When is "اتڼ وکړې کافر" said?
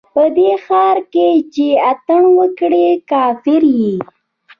1.91-3.61